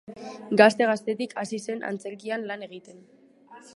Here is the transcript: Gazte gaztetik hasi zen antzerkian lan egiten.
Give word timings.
Gazte 0.61 0.87
gaztetik 0.91 1.35
hasi 1.41 1.59
zen 1.67 1.85
antzerkian 1.91 2.47
lan 2.53 2.67
egiten. 2.69 3.05